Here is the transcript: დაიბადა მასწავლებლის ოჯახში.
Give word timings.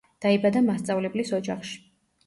დაიბადა 0.25 0.63
მასწავლებლის 0.71 1.37
ოჯახში. 1.41 1.81